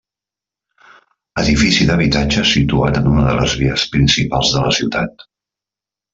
Edifici 1.41 1.85
d'habitatges 1.89 2.55
situat 2.57 2.97
en 3.03 3.11
una 3.11 3.27
de 3.27 3.37
les 3.41 3.55
vies 3.65 3.85
principals 3.93 4.51
de 4.57 4.65
la 4.67 4.75
ciutat. 4.81 5.25